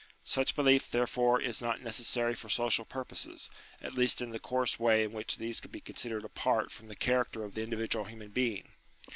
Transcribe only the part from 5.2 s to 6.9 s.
these can be considered apart from